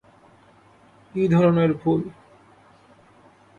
[1.11, 2.01] কী ধরণের ভুল?